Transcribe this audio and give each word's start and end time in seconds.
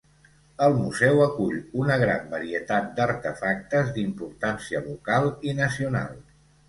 El 0.67 0.75
museu 0.77 1.19
acull 1.25 1.59
una 1.81 1.97
gran 2.03 2.25
varietat 2.31 2.89
d'artefactes 3.01 3.95
d'importància 3.99 4.83
local 4.89 5.31
i 5.51 5.55
nacional. 5.61 6.19